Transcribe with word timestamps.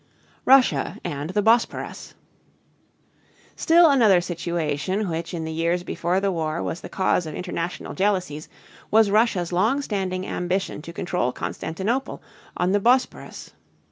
RUSSIA 0.47 0.97
AND 1.03 1.29
THE 1.29 1.43
BOSPORUS. 1.43 2.15
Still 3.55 3.87
another 3.91 4.19
situation 4.19 5.07
which 5.07 5.31
in 5.31 5.45
the 5.45 5.51
years 5.51 5.83
before 5.83 6.19
the 6.19 6.31
war 6.31 6.63
was 6.63 6.81
the 6.81 6.89
cause 6.89 7.27
of 7.27 7.35
international 7.35 7.93
jealousies 7.93 8.49
was 8.89 9.11
Russia's 9.11 9.53
long 9.53 9.79
standing 9.83 10.25
ambition 10.25 10.81
to 10.81 10.91
control 10.91 11.31
Constantinople 11.31 12.19
on 12.57 12.71
the 12.71 12.79
Bos´porus. 12.79 13.51